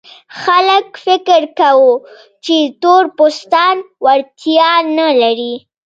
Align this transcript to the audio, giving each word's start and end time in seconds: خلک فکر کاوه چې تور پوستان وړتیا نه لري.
خلک 0.41 0.85
فکر 1.05 1.41
کاوه 1.59 1.93
چې 2.45 2.57
تور 2.81 3.03
پوستان 3.17 3.77
وړتیا 4.05 4.71
نه 4.97 5.07
لري. 5.21 5.55